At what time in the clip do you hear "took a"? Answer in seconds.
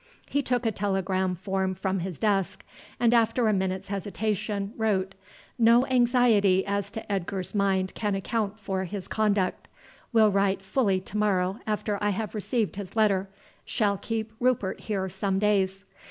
0.41-0.71